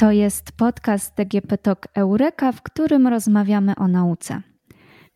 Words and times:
To 0.00 0.10
jest 0.10 0.52
podcast 0.52 1.14
DGP 1.16 1.58
Talk 1.58 1.88
Eureka, 1.94 2.52
w 2.52 2.62
którym 2.62 3.06
rozmawiamy 3.06 3.74
o 3.76 3.88
nauce. 3.88 4.42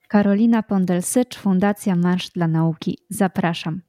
Karolina 0.09 0.63
Pondelsycz, 0.63 1.39
Fundacja 1.39 1.97
Marsz 1.97 2.31
dla 2.31 2.49
Nauki. 2.49 2.99
Zapraszam. 3.09 3.81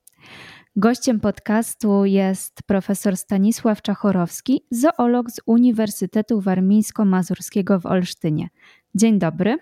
Gościem 0.76 1.20
podcastu 1.20 2.06
jest 2.06 2.64
profesor 2.64 3.18
Stanisław 3.18 3.82
Czachorowski, 3.82 4.66
zoolog 4.72 5.32
z 5.32 5.40
Uniwersytetu 5.46 6.42
Warmińsko-Mazurskiego 6.42 7.80
w 7.80 7.86
Olsztynie. 7.86 8.50
Dzień 8.96 9.20
dobry. 9.20 9.58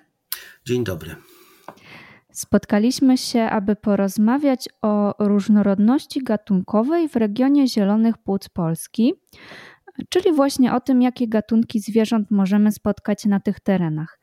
Dzień 0.66 0.84
dobry. 0.84 1.16
Spotkaliśmy 2.32 3.18
się, 3.18 3.44
aby 3.44 3.76
porozmawiać 3.76 4.70
o 4.82 5.16
różnorodności 5.20 6.24
gatunkowej 6.24 7.10
w 7.10 7.16
regionie 7.16 7.68
Zielonych 7.68 8.18
Płuc 8.18 8.50
Polski, 8.50 9.14
czyli 10.10 10.34
właśnie 10.34 10.74
o 10.74 10.80
tym, 10.80 11.02
jakie 11.02 11.28
gatunki 11.28 11.80
zwierząt 11.80 12.32
możemy 12.32 12.72
spotkać 12.72 13.26
na 13.26 13.40
tych 13.40 13.60
terenach. 13.60 14.20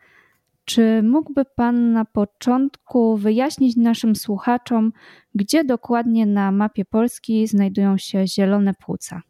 Czy 0.64 1.02
mógłby 1.02 1.44
Pan 1.44 1.92
na 1.92 2.04
początku 2.04 3.16
wyjaśnić 3.16 3.76
naszym 3.76 4.16
słuchaczom, 4.16 4.92
gdzie 5.34 5.64
dokładnie 5.64 6.26
na 6.26 6.52
mapie 6.52 6.84
Polski 6.84 7.46
znajdują 7.46 7.98
się 7.98 8.26
zielone 8.26 8.74
płuca? 8.74 9.22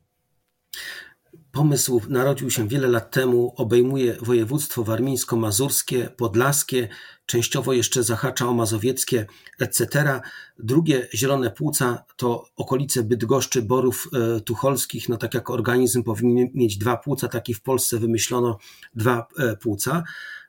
Pomysł 1.53 2.01
narodził 2.09 2.51
się 2.51 2.69
wiele 2.69 2.89
lat 2.89 3.11
temu, 3.11 3.55
obejmuje 3.57 4.17
województwo 4.21 4.85
warmińsko-mazurskie, 4.85 6.09
podlaskie, 6.17 6.89
częściowo 7.27 7.73
jeszcze 7.73 8.03
zahacza 8.03 8.49
o 8.49 8.55
mazowieckie, 8.55 9.27
etc. 9.59 10.21
Drugie 10.59 11.09
zielone 11.15 11.51
płuca 11.51 12.05
to 12.17 12.45
okolice 12.57 13.03
Bydgoszczy, 13.03 13.63
Borów 13.63 14.09
e, 14.13 14.41
Tucholskich. 14.41 15.09
No 15.09 15.17
tak 15.17 15.35
jak 15.35 15.51
organizm 15.51 16.03
powinien 16.03 16.49
mieć 16.55 16.79
dwa 16.79 16.97
płuca, 16.97 17.29
tak 17.29 17.49
i 17.49 17.55
w 17.55 17.63
Polsce 17.63 17.99
wymyślono 17.99 18.59
dwa 18.95 19.27
e, 19.39 19.57
płuca. 19.57 20.03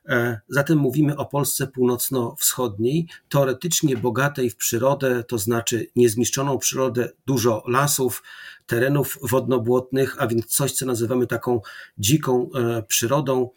E, 0.08 0.40
zatem 0.48 0.78
mówimy 0.78 1.16
o 1.16 1.26
Polsce 1.26 1.66
północno-wschodniej, 1.66 3.06
teoretycznie 3.28 3.96
bogatej 3.96 4.50
w 4.50 4.56
przyrodę, 4.56 5.24
to 5.24 5.38
znaczy 5.38 5.86
niezniszczoną 5.96 6.58
przyrodę, 6.58 7.10
dużo 7.26 7.62
lasów, 7.66 8.22
terenów 8.66 9.18
wodnobłotnych, 9.22 10.22
a 10.22 10.26
więc 10.26 10.46
coś, 10.46 10.72
co 10.72 10.86
nazywamy 10.86 11.26
taką 11.26 11.60
dziką 11.98 12.50
e, 12.54 12.82
przyrodą. 12.82 13.50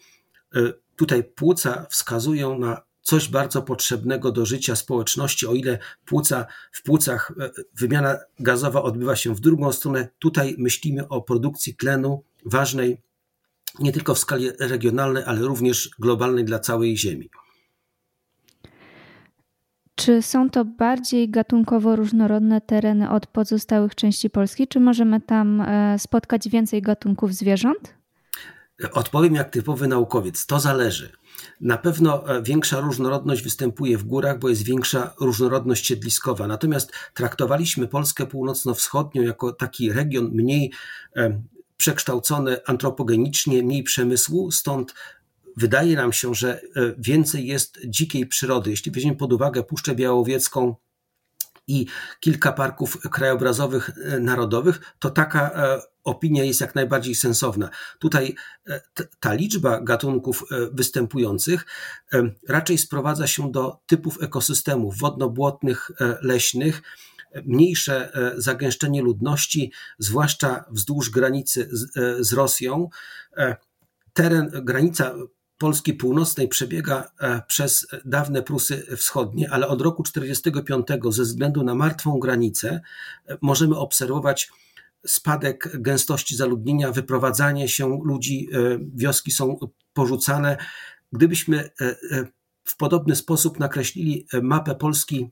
E, 0.56 0.60
tutaj 0.96 1.24
płuca 1.24 1.86
wskazują 1.90 2.60
na 2.60 2.82
coś 3.02 3.30
bardzo 3.30 3.62
potrzebnego 3.62 4.32
do 4.32 4.46
życia 4.46 4.76
społeczności, 4.76 5.48
o 5.48 5.54
ile 5.54 5.80
płuca, 6.06 6.46
w 6.72 6.84
płucach 6.84 7.34
wymiana 7.74 8.18
gazowa 8.40 8.84
odbywa 8.84 9.16
się 9.16 9.36
w 9.36 9.40
drugą 9.40 9.72
stronę, 9.72 10.08
tutaj 10.20 10.56
myślimy 10.58 11.08
o 11.08 11.22
produkcji 11.22 11.76
tlenu 11.76 12.24
ważnej 12.46 13.02
nie 13.80 13.92
tylko 13.92 14.16
w 14.16 14.20
skali 14.20 14.50
regionalnej, 14.60 15.24
ale 15.26 15.42
również 15.42 15.90
globalnej 16.00 16.46
dla 16.46 16.60
całej 16.60 16.98
Ziemi. 16.98 17.30
Czy 19.96 20.22
są 20.22 20.50
to 20.50 20.66
bardziej 20.66 21.30
gatunkowo 21.30 21.96
różnorodne 21.96 22.62
tereny 22.62 23.10
od 23.10 23.28
pozostałych 23.28 23.96
części 23.96 24.30
Polski, 24.30 24.68
czy 24.68 24.80
możemy 24.80 25.22
tam 25.22 25.62
e, 25.62 26.00
spotkać 26.00 26.50
więcej 26.50 26.82
gatunków 26.82 27.34
zwierząt? 27.34 27.96
Odpowiem 28.94 29.36
jak 29.36 29.50
typowy 29.50 29.88
naukowiec. 29.88 30.46
To 30.46 30.60
zależy. 30.60 31.12
Na 31.62 31.78
pewno 31.78 32.30
e, 32.30 32.42
większa 32.42 32.80
różnorodność 32.80 33.44
występuje 33.44 33.98
w 33.98 34.04
górach, 34.04 34.40
bo 34.40 34.50
jest 34.50 34.64
większa 34.64 35.14
różnorodność 35.20 35.88
siedliskowa. 35.88 36.48
Natomiast 36.48 36.92
traktowaliśmy 37.14 37.88
Polskę 37.88 38.26
północno-wschodnią 38.26 39.22
jako 39.22 39.54
taki 39.54 39.94
region 39.94 40.32
mniej 40.34 40.72
przekształcone 41.78 42.62
antropogenicznie, 42.66 43.64
mniej 43.64 43.84
przemysłu, 43.84 44.52
stąd 44.52 44.94
wydaje 45.58 45.96
nam 45.96 46.14
się, 46.14 46.36
że 46.36 46.62
e, 46.62 46.68
więcej 46.98 47.48
jest 47.48 47.80
dzikiej 47.88 48.28
przyrody. 48.28 48.70
Jeśli 48.70 48.92
weźmiemy 48.92 49.18
pod 49.18 49.34
uwagę 49.34 49.64
Puszczę 49.64 49.96
Białowiecką 49.96 50.76
i 51.68 51.86
kilka 52.20 52.54
parków 52.54 53.02
krajobrazowych 53.12 53.90
e, 53.90 54.20
narodowych, 54.20 54.96
to 55.00 55.10
taka 55.10 55.52
e, 55.52 55.82
opinia 56.04 56.44
jest 56.44 56.62
jak 56.62 56.76
najbardziej 56.76 57.16
sensowna. 57.16 57.70
Tutaj 58.00 58.36
ta 59.20 59.34
liczba 59.34 59.82
gatunków 59.82 60.44
występujących 60.72 61.66
raczej 62.50 62.78
sprowadza 62.78 63.28
się 63.28 63.52
do 63.52 63.80
typów 63.86 64.24
ekosystemów 64.24 64.98
wodno-błotnych, 64.98 65.92
leśnych, 66.22 66.82
mniejsze 67.46 68.14
e, 68.14 68.42
zagęszczenie 68.42 69.02
ludności, 69.02 69.72
zwłaszcza 70.00 70.66
wzdłuż 70.72 71.10
granicy 71.10 71.70
z, 71.72 71.98
e, 71.98 72.24
z 72.24 72.34
Rosją. 72.34 72.90
E, 73.38 73.56
teren, 74.14 74.52
granica 74.54 75.16
Polski 75.58 75.94
Północnej 75.94 76.48
przebiega 76.48 77.12
przez 77.48 77.88
dawne 78.06 78.44
Prusy 78.44 78.86
Wschodnie, 78.98 79.52
ale 79.52 79.68
od 79.68 79.82
roku 79.82 80.04
1945 80.04 81.14
ze 81.16 81.24
względu 81.24 81.64
na 81.64 81.76
martwą 81.76 82.20
granicę 82.20 82.82
możemy 83.42 83.78
obserwować 83.78 84.52
spadek 85.08 85.82
gęstości 85.82 86.36
zaludnienia, 86.36 86.92
wyprowadzanie 86.92 87.70
się 87.70 88.00
ludzi, 88.04 88.50
wioski 88.96 89.32
są 89.32 89.58
porzucane. 89.94 90.58
Gdybyśmy 91.12 91.70
w 92.64 92.78
podobny 92.78 93.16
sposób 93.16 93.60
nakreślili 93.60 94.28
mapę 94.42 94.76
Polski 94.76 95.32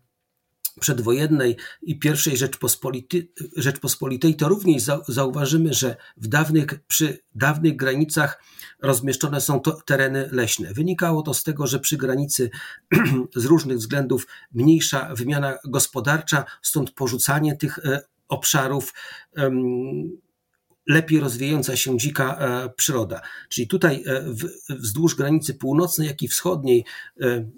przedwojennej 0.80 1.58
i 1.82 2.00
pierwszej 2.00 2.38
Rzeczpospolitej, 2.38 3.32
Rzeczpospolitej, 3.58 4.36
to 4.36 4.50
również 4.50 4.84
zauważymy, 5.08 5.74
że 5.74 5.96
w 6.18 6.28
dawnych, 6.28 6.80
przy 6.88 7.18
dawnych 7.36 7.76
granicach 7.76 8.44
rozmieszczone 8.82 9.42
są 9.42 9.62
tereny 9.86 10.30
leśne. 10.32 10.74
Wynikało 10.74 11.22
to 11.22 11.34
z 11.34 11.44
tego, 11.44 11.68
że 11.68 11.80
przy 11.80 11.98
granicy 11.98 12.50
z 13.36 13.46
różnych 13.46 13.78
względów 13.78 14.28
mniejsza 14.52 15.16
wymiana 15.16 15.58
gospodarcza, 15.66 16.46
stąd 16.62 16.92
porzucanie 16.92 17.56
tych 17.56 17.80
e, 17.80 18.02
obszarów, 18.28 18.94
lepiej 20.88 21.20
rozwijająca 21.20 21.76
się 21.78 21.98
dzika 21.98 22.38
e, 22.38 22.70
przyroda. 22.70 23.22
Czyli 23.50 23.68
tutaj 23.68 24.04
e, 24.08 24.24
wzdłuż 24.70 25.16
granicy 25.16 25.54
północnej, 25.54 26.08
jak 26.08 26.22
i 26.22 26.28
wschodniej 26.28 26.86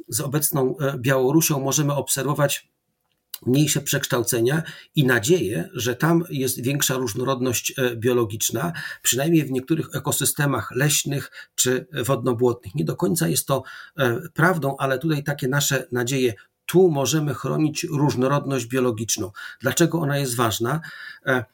z 0.07 0.21
obecną 0.21 0.75
Białorusią 0.97 1.59
możemy 1.59 1.93
obserwować 1.93 2.74
mniejsze 3.45 3.81
przekształcenia 3.81 4.63
i 4.95 5.05
nadzieję, 5.05 5.69
że 5.73 5.95
tam 5.95 6.23
jest 6.29 6.61
większa 6.61 6.93
różnorodność 6.93 7.73
e, 7.77 7.95
biologiczna, 7.95 8.73
przynajmniej 9.01 9.45
w 9.45 9.51
niektórych 9.51 9.87
ekosystemach 9.95 10.71
leśnych 10.71 11.31
czy 11.55 11.87
wodnobłotnych. 12.05 12.75
Nie 12.75 12.85
do 12.85 12.95
końca 12.95 13.27
jest 13.27 13.47
to 13.47 13.63
e, 13.97 14.19
prawdą, 14.33 14.75
ale 14.77 14.99
tutaj 14.99 15.23
takie 15.23 15.47
nasze 15.47 15.87
nadzieje 15.91 16.33
tu 16.65 16.89
możemy 16.89 17.33
chronić 17.33 17.83
różnorodność 17.83 18.65
biologiczną. 18.65 19.31
Dlaczego 19.61 19.99
ona 19.99 20.17
jest 20.17 20.35
ważna? 20.35 20.81
E, 21.25 21.45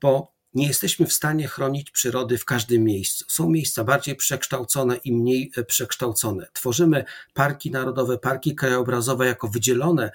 bo 0.00 0.32
nie 0.54 0.66
jesteśmy 0.66 1.06
w 1.06 1.12
stanie 1.12 1.48
chronić 1.48 1.90
przyrody 1.90 2.38
w 2.38 2.44
każdym 2.44 2.84
miejscu. 2.84 3.24
Są 3.28 3.50
miejsca 3.50 3.84
bardziej 3.84 4.16
przekształcone 4.16 4.96
i 4.96 5.12
mniej 5.12 5.52
przekształcone. 5.66 6.46
Tworzymy 6.52 7.04
parki 7.34 7.70
narodowe, 7.70 8.18
parki 8.18 8.54
krajobrazowe 8.54 9.26
jako 9.26 9.48
wydzielone 9.48 10.10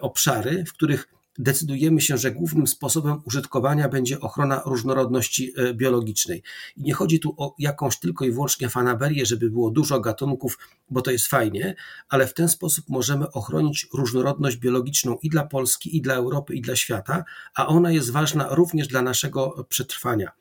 obszary, 0.00 0.64
w 0.64 0.72
których 0.72 1.08
decydujemy 1.38 2.00
się, 2.00 2.18
że 2.18 2.30
głównym 2.30 2.66
sposobem 2.66 3.22
użytkowania 3.24 3.88
będzie 3.88 4.20
ochrona 4.20 4.62
różnorodności 4.66 5.52
e, 5.56 5.74
biologicznej. 5.74 6.42
I 6.76 6.82
nie 6.82 6.94
chodzi 6.94 7.20
tu 7.20 7.34
o 7.36 7.54
jakąś 7.58 7.98
tylko 7.98 8.24
i 8.24 8.32
wyłącznie 8.32 8.68
fanaberię, 8.68 9.26
żeby 9.26 9.50
było 9.50 9.70
dużo 9.70 10.00
gatunków, 10.00 10.58
bo 10.90 11.02
to 11.02 11.10
jest 11.10 11.26
fajnie, 11.26 11.74
ale 12.08 12.26
w 12.26 12.34
ten 12.34 12.48
sposób 12.48 12.84
możemy 12.88 13.32
ochronić 13.32 13.86
różnorodność 13.94 14.56
biologiczną 14.56 15.18
i 15.22 15.28
dla 15.28 15.46
Polski, 15.46 15.96
i 15.96 16.02
dla 16.02 16.14
Europy, 16.14 16.54
i 16.54 16.60
dla 16.60 16.76
świata, 16.76 17.24
a 17.54 17.66
ona 17.66 17.92
jest 17.92 18.10
ważna 18.10 18.54
również 18.54 18.88
dla 18.88 19.02
naszego 19.02 19.66
przetrwania. 19.68 20.32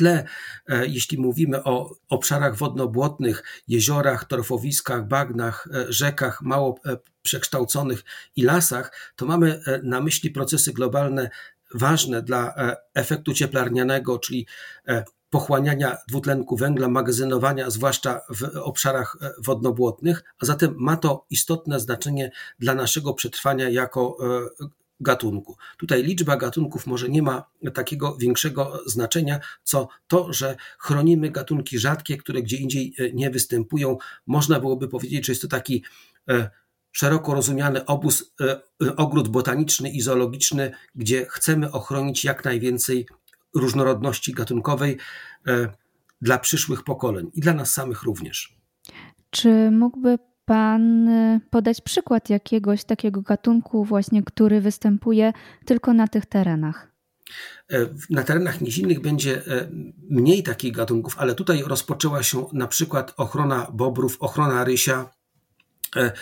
Tle, 0.00 0.24
e, 0.68 0.86
jeśli 0.86 1.18
mówimy 1.18 1.64
o 1.64 1.96
obszarach 2.08 2.56
wodno-błotnych, 2.56 3.42
jeziorach, 3.68 4.24
torfowiskach, 4.24 5.08
bagnach, 5.08 5.68
e, 5.74 5.92
rzekach 5.92 6.42
mało 6.42 6.80
e, 6.86 6.96
przekształconych 7.22 8.04
i 8.36 8.42
lasach, 8.42 9.12
to 9.16 9.26
mamy 9.26 9.62
na 9.82 10.00
myśli 10.00 10.30
procesy 10.30 10.72
globalne 10.72 11.30
ważne 11.74 12.22
dla 12.22 12.54
efektu 12.94 13.34
cieplarnianego, 13.34 14.18
czyli 14.18 14.46
pochłaniania 15.30 15.96
dwutlenku 16.08 16.56
węgla, 16.56 16.88
magazynowania, 16.88 17.70
zwłaszcza 17.70 18.20
w 18.30 18.44
obszarach 18.56 19.16
wodno-błotnych, 19.38 20.24
a 20.42 20.46
zatem 20.46 20.74
ma 20.78 20.96
to 20.96 21.26
istotne 21.30 21.80
znaczenie 21.80 22.30
dla 22.58 22.74
naszego 22.74 23.14
przetrwania 23.14 23.68
jako 23.68 24.16
gatunku. 25.00 25.56
Tutaj 25.76 26.02
liczba 26.02 26.36
gatunków 26.36 26.86
może 26.86 27.08
nie 27.08 27.22
ma 27.22 27.44
takiego 27.74 28.16
większego 28.16 28.82
znaczenia, 28.86 29.40
co 29.62 29.88
to, 30.06 30.32
że 30.32 30.56
chronimy 30.78 31.30
gatunki 31.30 31.78
rzadkie, 31.78 32.16
które 32.16 32.42
gdzie 32.42 32.56
indziej 32.56 32.94
e, 32.98 33.12
nie 33.12 33.30
występują. 33.30 33.98
Można 34.26 34.60
byłoby 34.60 34.88
powiedzieć, 34.88 35.26
że 35.26 35.32
jest 35.32 35.42
to 35.42 35.48
taki 35.48 35.84
e, 36.28 36.50
szeroko 36.92 37.34
rozumiany 37.34 37.86
obóz, 37.86 38.34
e, 38.40 38.60
ogród 38.96 39.28
botaniczny 39.28 39.90
i 39.90 40.00
zoologiczny, 40.00 40.72
gdzie 40.94 41.26
chcemy 41.28 41.72
ochronić 41.72 42.24
jak 42.24 42.44
najwięcej 42.44 43.06
różnorodności 43.54 44.32
gatunkowej. 44.32 44.98
dla 46.22 46.38
przyszłych 46.38 46.84
pokoleń 46.84 47.30
i 47.34 47.40
dla 47.40 47.54
nas 47.54 47.72
samych 47.72 48.02
również. 48.02 48.56
Czy 49.30 49.70
mógłby 49.70 50.18
Pan 50.50 51.08
y, 51.08 51.40
podać 51.50 51.80
przykład 51.80 52.30
jakiegoś 52.30 52.84
takiego 52.84 53.22
gatunku, 53.22 53.84
właśnie, 53.84 54.22
który 54.22 54.60
występuje 54.60 55.32
tylko 55.64 55.92
na 55.92 56.08
tych 56.08 56.26
terenach? 56.26 56.92
E, 57.72 57.86
na 58.10 58.22
terenach 58.22 58.60
nizinnych 58.60 59.00
będzie 59.00 59.46
e, 59.46 59.68
mniej 60.08 60.42
takich 60.42 60.72
gatunków, 60.72 61.18
ale 61.18 61.34
tutaj 61.34 61.62
rozpoczęła 61.66 62.22
się 62.22 62.46
na 62.52 62.66
przykład 62.66 63.14
ochrona 63.16 63.66
bobrów, 63.72 64.16
ochrona 64.20 64.64
rysia, 64.64 65.10
e, 65.96 66.12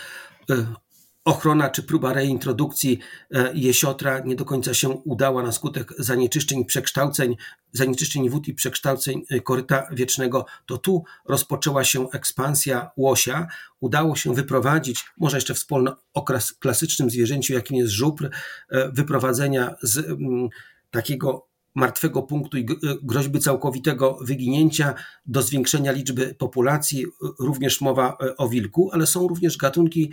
ochrona 1.29 1.69
czy 1.69 1.83
próba 1.83 2.13
reintrodukcji 2.13 2.99
e, 3.31 3.51
jesiotra 3.53 4.19
nie 4.19 4.35
do 4.35 4.45
końca 4.45 4.73
się 4.73 4.89
udała 4.89 5.43
na 5.43 5.51
skutek 5.51 5.93
zanieczyszczeń, 5.97 6.65
przekształceń, 6.65 7.35
zanieczyszczeń 7.71 8.29
wód 8.29 8.47
i 8.47 8.53
przekształceń 8.53 9.21
e, 9.29 9.39
koryta 9.39 9.87
wiecznego, 9.91 10.45
to 10.65 10.77
tu 10.77 11.03
rozpoczęła 11.25 11.83
się 11.83 12.09
ekspansja 12.09 12.91
łosia. 12.97 13.47
Udało 13.79 14.15
się 14.15 14.33
wyprowadzić, 14.33 15.05
może 15.17 15.37
jeszcze 15.37 15.53
wspólny 15.53 15.91
okres 16.13 16.53
klasycznym 16.53 17.09
zwierzęciu, 17.09 17.53
jakim 17.53 17.77
jest 17.77 17.91
żubr, 17.91 18.29
e, 18.69 18.91
wyprowadzenia 18.91 19.75
z 19.81 19.97
mm, 19.97 20.49
takiego 20.91 21.48
martwego 21.75 22.23
punktu 22.23 22.57
i 22.57 22.65
groźby 23.03 23.39
całkowitego 23.39 24.19
wyginięcia 24.21 24.93
do 25.25 25.41
zwiększenia 25.41 25.91
liczby 25.91 26.35
populacji, 26.37 27.05
również 27.39 27.81
mowa 27.81 28.17
o 28.37 28.49
wilku, 28.49 28.89
ale 28.93 29.07
są 29.07 29.27
również 29.27 29.57
gatunki 29.57 30.11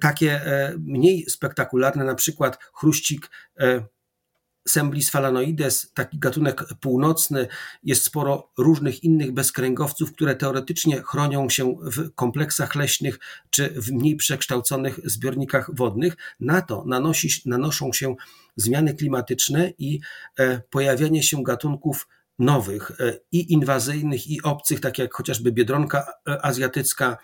takie 0.00 0.46
e, 0.46 0.74
mniej 0.78 1.30
spektakularne, 1.30 2.04
na 2.04 2.14
przykład 2.14 2.58
chruścik 2.72 3.30
e, 3.58 3.86
Semblis 4.68 5.10
phalanoides, 5.10 5.90
taki 5.94 6.18
gatunek 6.18 6.64
północny, 6.80 7.48
jest 7.82 8.04
sporo 8.04 8.50
różnych 8.58 9.04
innych 9.04 9.32
bezkręgowców, 9.32 10.12
które 10.12 10.36
teoretycznie 10.36 11.02
chronią 11.02 11.48
się 11.50 11.76
w 11.82 12.14
kompleksach 12.14 12.74
leśnych 12.74 13.18
czy 13.50 13.68
w 13.68 13.92
mniej 13.92 14.16
przekształconych 14.16 15.00
zbiornikach 15.04 15.74
wodnych. 15.74 16.16
Na 16.40 16.62
to 16.62 16.84
nanosi, 16.86 17.28
nanoszą 17.46 17.92
się 17.92 18.14
zmiany 18.56 18.94
klimatyczne 18.94 19.72
i 19.78 20.00
e, 20.38 20.60
pojawianie 20.70 21.22
się 21.22 21.42
gatunków 21.42 22.08
nowych 22.38 22.92
i 23.32 23.52
inwazyjnych, 23.52 24.26
i 24.26 24.42
obcych, 24.42 24.80
tak 24.80 24.98
jak 24.98 25.14
chociażby 25.14 25.52
biedronka 25.52 26.06
azjatycka, 26.42 27.18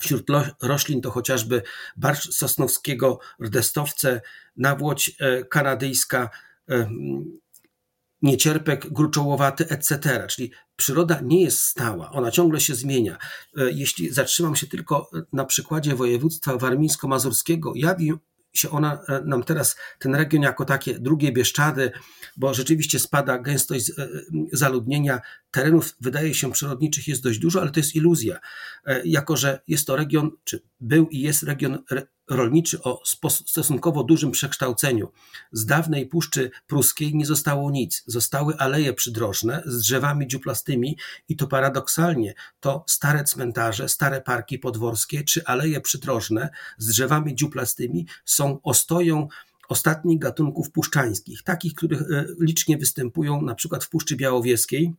Wśród 0.00 0.26
roślin 0.62 1.00
to 1.00 1.10
chociażby 1.10 1.62
barszcz 1.96 2.32
sosnowskiego, 2.32 3.18
rdestowce, 3.40 4.20
nawłoć 4.56 5.10
e, 5.20 5.44
kanadyjska, 5.44 6.22
e, 6.22 6.51
niecierpek 8.22 8.92
gruczołowaty, 8.92 9.68
etc. 9.68 10.26
Czyli 10.28 10.50
przyroda 10.76 11.20
nie 11.20 11.42
jest 11.42 11.58
stała, 11.58 12.10
ona 12.10 12.30
ciągle 12.30 12.60
się 12.60 12.74
zmienia. 12.74 13.18
E, 13.56 13.70
jeśli 13.70 14.10
zatrzymam 14.10 14.56
się 14.56 14.66
tylko 14.66 15.10
na 15.32 15.44
przykładzie 15.44 15.94
województwa 15.94 16.56
warmińsko-mazurskiego, 16.56 17.72
jawi 17.76 18.12
się 18.52 18.70
ona 18.70 18.98
nam 19.24 19.42
teraz, 19.42 19.76
ten 19.98 20.14
region 20.14 20.42
jako 20.42 20.64
takie 20.64 20.98
drugie 20.98 21.32
Bieszczady, 21.32 21.92
bo 22.36 22.54
rzeczywiście 22.54 22.98
spada 22.98 23.38
gęstość 23.38 23.92
zaludnienia, 24.52 25.20
terenów 25.50 25.96
wydaje 26.00 26.34
się 26.34 26.52
przyrodniczych 26.52 27.08
jest 27.08 27.22
dość 27.22 27.38
dużo, 27.38 27.60
ale 27.60 27.70
to 27.70 27.80
jest 27.80 27.94
iluzja, 27.94 28.38
e, 28.86 29.02
jako 29.04 29.36
że 29.36 29.62
jest 29.68 29.86
to 29.86 29.96
region, 29.96 30.30
czy 30.44 30.62
był 30.80 31.08
i 31.08 31.20
jest 31.20 31.42
region 31.42 31.78
rolniczy 32.36 32.82
o 32.82 33.02
stosunkowo 33.46 34.04
dużym 34.04 34.30
przekształceniu. 34.30 35.12
Z 35.52 35.66
dawnej 35.66 36.06
Puszczy 36.06 36.50
Pruskiej 36.66 37.14
nie 37.14 37.26
zostało 37.26 37.70
nic. 37.70 38.02
Zostały 38.06 38.56
aleje 38.58 38.92
przydrożne 38.92 39.62
z 39.66 39.78
drzewami 39.78 40.28
dziuplastymi 40.28 40.96
i 41.28 41.36
to 41.36 41.46
paradoksalnie 41.46 42.34
to 42.60 42.84
stare 42.88 43.24
cmentarze, 43.24 43.88
stare 43.88 44.20
parki 44.20 44.58
podworskie 44.58 45.24
czy 45.24 45.44
aleje 45.44 45.80
przydrożne 45.80 46.50
z 46.78 46.86
drzewami 46.86 47.34
dziuplastymi 47.34 48.06
są 48.24 48.60
ostoją 48.62 49.28
ostatnich 49.68 50.18
gatunków 50.18 50.70
puszczańskich, 50.70 51.42
takich, 51.42 51.74
których 51.74 52.02
e, 52.02 52.24
licznie 52.40 52.78
występują 52.78 53.42
na 53.42 53.54
przykład 53.54 53.84
w 53.84 53.88
Puszczy 53.88 54.16
Białowieskiej, 54.16 54.94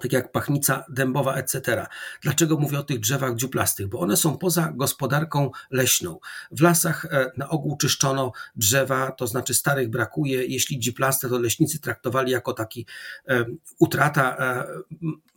tak 0.00 0.12
jak 0.12 0.32
pachnica 0.32 0.84
dębowa, 0.88 1.34
etc. 1.34 1.86
Dlaczego 2.20 2.56
mówię 2.56 2.78
o 2.78 2.82
tych 2.82 3.00
drzewach 3.00 3.36
dziuplastych? 3.36 3.86
Bo 3.88 4.00
one 4.00 4.16
są 4.16 4.38
poza 4.38 4.72
gospodarką 4.76 5.50
leśną. 5.70 6.18
W 6.50 6.60
lasach 6.60 7.04
e, 7.04 7.30
na 7.36 7.48
ogół 7.48 7.76
czyszczono 7.76 8.32
drzewa, 8.56 9.10
to 9.10 9.26
znaczy 9.26 9.54
starych 9.54 9.90
brakuje. 9.90 10.46
Jeśli 10.46 10.78
dziuplaste, 10.78 11.28
to 11.28 11.38
leśnicy 11.38 11.80
traktowali 11.80 12.32
jako 12.32 12.52
taki 12.52 12.86
e, 13.28 13.44
utrata 13.78 14.36
e, 14.36 14.66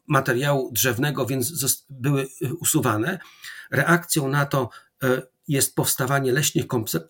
materiału 0.07 0.71
drzewnego, 0.71 1.25
więc 1.25 1.85
były 1.89 2.27
usuwane. 2.59 3.19
Reakcją 3.71 4.27
na 4.27 4.45
to 4.45 4.69
jest 5.47 5.75
powstawanie 5.75 6.31
leśnych 6.31 6.65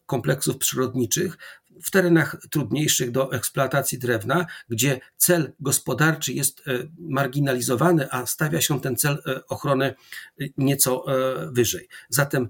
kompleksów 0.06 0.57
przyrodniczych 0.57 1.38
w 1.83 1.92
terenach 1.92 2.38
trudniejszych 2.50 3.12
do 3.12 3.33
eksploatacji 3.33 4.00
drewna, 4.00 4.45
gdzie 4.69 5.00
cel 5.18 5.54
gospodarczy 5.60 6.33
jest 6.33 6.68
e, 6.68 6.72
marginalizowany, 6.98 8.12
a 8.12 8.25
stawia 8.25 8.62
się 8.62 8.81
ten 8.81 8.95
cel 8.95 9.22
e, 9.27 9.48
ochrony 9.48 9.86
e, 9.86 10.45
nieco 10.57 11.06
wyżej. 11.51 11.88
Zatem 12.10 12.50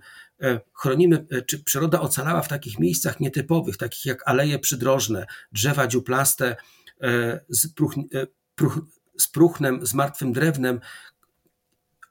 chronimy, 0.74 1.26
czy 1.48 1.64
przyroda 1.64 2.02
ocalała 2.02 2.42
w 2.42 2.48
takich 2.48 2.80
miejscach 2.80 3.20
nietypowych, 3.20 3.78
takich 3.78 4.06
jak 4.06 4.24
aleje 4.26 4.60
przydrożne, 4.60 5.26
drzewa 5.52 5.88
dziuplaste 5.88 6.56
z, 7.50 7.68
pruch, 8.56 8.80
z 9.18 9.30
z 9.82 9.94
martwym 9.94 10.34
drewnem, 10.34 10.80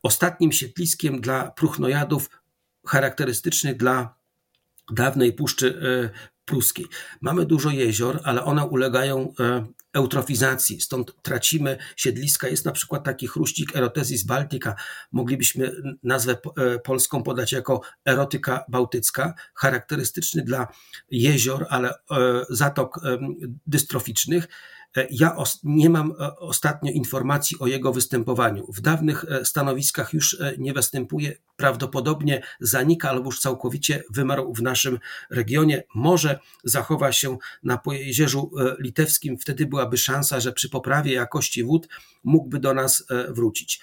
ostatnim 0.03 0.53
siedliskiem 0.53 1.21
dla 1.21 1.51
pruchnojadów 1.51 2.31
charakterystycznych 2.87 3.77
dla 3.77 4.15
dawnej 4.91 5.33
Puszczy 5.33 5.81
pruskiej. 6.45 6.87
Mamy 7.21 7.47
dużo 7.47 7.71
jezior, 7.71 8.21
ale 8.25 8.45
one 8.45 8.67
ulegają 8.67 9.33
e, 9.41 9.67
eutrofizacji, 9.93 10.81
stąd 10.81 11.23
tracimy 11.23 11.79
siedliska. 11.97 12.49
Jest 12.49 12.65
na 12.65 12.73
przykład 12.73 13.05
taki 13.05 13.29
chruścik 13.29 13.77
Erotesis 13.77 14.25
baltica, 14.25 14.75
moglibyśmy 15.13 15.73
nazwę 16.03 16.37
e, 16.57 16.79
polską 16.79 17.23
podać 17.23 17.53
jako 17.53 17.81
erotyka 18.05 18.65
bałtycka, 18.69 19.35
charakterystyczny 19.55 20.43
dla 20.43 20.69
jezior, 21.11 21.67
ale 21.71 21.91
e, 21.91 21.95
zatok 22.51 23.01
dystroficznych. 23.67 24.49
E, 24.97 25.07
ja 25.11 25.37
nie 25.65 25.91
mam 25.91 26.11
e, 26.13 26.37
ostatnio 26.37 26.93
informacji 26.93 27.59
o 27.61 27.67
jego 27.67 27.93
występowaniu. 27.93 28.67
W 28.73 28.81
dawnych 28.81 29.25
e, 29.25 29.45
stanowiskach 29.45 30.13
już 30.13 30.39
nie 30.59 30.73
występuje, 30.73 31.37
prawdopodobnie 31.57 32.43
zanika 32.61 33.11
albo 33.11 33.25
już 33.25 33.41
całkowicie 33.41 34.03
wymarł 34.11 34.55
w 34.55 34.63
naszym 34.63 34.99
regionie. 35.31 35.83
Może 35.95 36.39
zachowa 36.65 37.13
się 37.13 37.39
na 37.63 37.79
Pojezierzu 37.79 38.51
Litewskim, 38.79 39.39
wtedy 39.39 39.67
byłaby 39.67 39.99
szansa, 39.99 40.41
że 40.41 40.53
przy 40.53 40.71
poprawie 40.71 41.13
jakości 41.13 41.65
wód 41.65 41.89
mógłby 42.25 42.59
do 42.59 42.75
nas 42.75 43.07
wrócić 43.29 43.81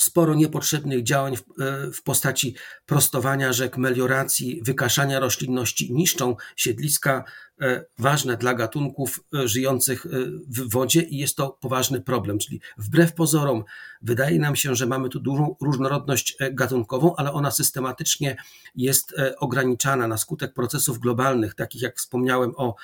sporo 0.00 0.34
niepotrzebnych 0.34 1.02
działań 1.02 1.36
w, 1.36 1.40
e, 1.40 1.90
w, 1.92 2.02
postaci 2.02 2.54
prostowania 2.86 3.52
rzek, 3.52 3.76
melioracji, 3.76 4.60
wykaszania 4.64 5.20
roślinności 5.20 5.92
niszczą 5.92 6.36
siedliska 6.56 7.24
e, 7.60 7.84
ważne 7.98 8.36
dla 8.36 8.54
gatunków 8.54 9.20
e, 9.34 9.48
żyjących 9.48 10.06
w 10.48 10.72
wodzie 10.72 11.02
i 11.02 11.16
jest 11.16 11.36
to 11.36 11.58
poważny 11.60 12.00
problem. 12.00 12.38
Czyli 12.38 12.60
wbrew 12.78 13.14
pozorom 13.14 13.64
wydaje 14.02 14.38
nam 14.38 14.56
się, 14.56 14.74
że 14.74 14.86
mamy 14.86 15.08
tu 15.08 15.20
dużą 15.20 15.56
różnorodność 15.60 16.36
gatunkową, 16.52 17.16
ale 17.16 17.32
ona 17.32 17.50
systematycznie 17.50 18.36
jest 18.74 19.14
ograniczana 19.38 20.08
na 20.08 20.16
skutek 20.18 20.54
procesów 20.54 20.98
globalnych, 20.98 21.54
takich 21.54 21.82
jak 21.82 21.96
wspomniałem 21.96 22.52
o 22.56 22.74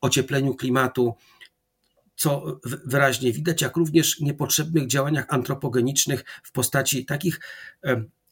ociepleniu 0.00 0.54
klimatu, 0.54 1.14
co 2.16 2.60
wyraźnie 2.62 3.32
widać, 3.32 3.62
jak 3.62 3.76
również 3.76 4.20
niepotrzebnych 4.20 4.86
działaniach 4.86 5.26
antropogenicznych 5.28 6.24
w 6.42 6.52
postaci 6.52 7.06
takich 7.06 7.40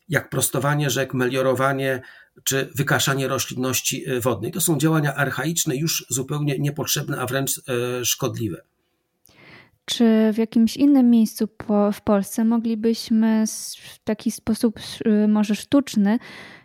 jak 0.09 0.29
prostowanie 0.29 0.91
rzek, 0.91 1.15
meliorowanie 1.15 2.03
czy 2.45 2.71
wykaszanie 2.75 3.29
roślinności 3.29 4.11
e, 4.11 4.21
wodnej. 4.21 4.53
To 4.53 4.61
są 4.61 4.79
działania 4.79 5.15
archaiczne, 5.15 5.77
już 5.77 6.07
zupełnie 6.09 6.59
niepotrzebne, 6.59 7.21
a 7.21 7.27
wręcz 7.27 7.59
e, 7.59 8.05
szkodliwe. 8.05 8.63
Czy 9.85 10.31
w 10.33 10.39
jakimś 10.39 10.77
innym 10.77 11.11
miejscu 11.11 11.49
po, 11.49 11.93
w 11.93 12.01
Polsce 12.01 12.45
moglibyśmy 12.45 13.45
w 13.95 13.99
taki 14.05 14.31
sposób, 14.31 14.81
może 15.29 15.55
sztuczny, 15.55 16.19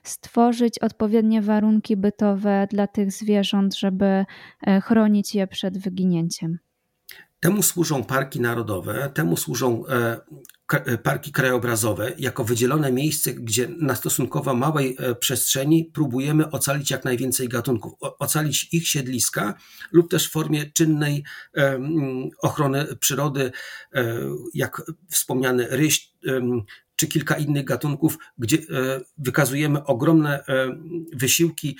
stworzyć 0.03 0.79
odpowiednie 0.79 1.41
warunki 1.41 1.97
bytowe 1.97 2.67
dla 2.71 2.87
tych 2.87 3.11
zwierząt, 3.11 3.75
żeby 3.75 4.25
e, 4.67 4.81
chronić 4.81 5.35
je 5.35 5.47
przed 5.47 5.77
wyginięciem? 5.77 6.59
Temu 7.39 7.63
służą 7.63 8.03
parki 8.03 8.41
narodowe, 8.41 9.11
temu 9.13 9.37
służą 9.37 9.83
e, 9.87 10.97
parki 10.97 11.31
krajobrazowe 11.31 12.13
jako 12.17 12.43
wydzielone 12.43 12.91
miejsce, 12.91 13.33
gdzie 13.33 13.67
na 13.77 13.95
stosunkowo 13.95 14.55
małej 14.55 14.97
przestrzeni 15.19 15.85
próbujemy 15.93 16.51
ocalić 16.51 16.91
jak 16.91 17.05
najwięcej 17.05 17.49
gatunków, 17.49 17.93
ocalić 18.01 18.73
ich 18.73 18.87
siedliska 18.87 19.53
lub 19.91 20.11
też 20.11 20.27
w 20.27 20.31
formie 20.31 20.71
czynnej 20.71 21.23
ochrony 22.41 22.95
przyrody, 22.95 23.51
jak 24.53 24.81
wspomniany 25.09 25.67
ryś 25.69 26.13
czy 26.95 27.07
kilka 27.07 27.37
innych 27.37 27.65
gatunków, 27.65 28.17
gdzie 28.37 28.57
wykazujemy 29.17 29.83
ogromne 29.85 30.43
wysiłki 31.13 31.77